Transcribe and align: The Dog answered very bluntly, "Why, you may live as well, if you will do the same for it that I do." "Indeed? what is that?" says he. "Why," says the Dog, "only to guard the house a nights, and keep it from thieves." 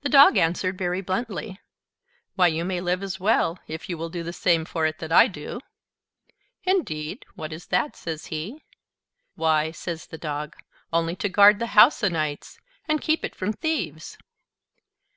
The 0.00 0.08
Dog 0.08 0.36
answered 0.36 0.76
very 0.76 1.00
bluntly, 1.00 1.60
"Why, 2.34 2.48
you 2.48 2.64
may 2.64 2.80
live 2.80 3.04
as 3.04 3.20
well, 3.20 3.56
if 3.68 3.88
you 3.88 3.96
will 3.96 4.08
do 4.10 4.24
the 4.24 4.32
same 4.32 4.64
for 4.64 4.84
it 4.84 4.98
that 4.98 5.12
I 5.12 5.28
do." 5.28 5.60
"Indeed? 6.64 7.24
what 7.36 7.52
is 7.52 7.66
that?" 7.68 7.94
says 7.94 8.26
he. 8.34 8.64
"Why," 9.36 9.70
says 9.70 10.08
the 10.08 10.18
Dog, 10.18 10.56
"only 10.92 11.14
to 11.14 11.28
guard 11.28 11.60
the 11.60 11.68
house 11.78 12.02
a 12.02 12.10
nights, 12.10 12.58
and 12.88 13.00
keep 13.00 13.24
it 13.24 13.36
from 13.36 13.52
thieves." 13.52 14.18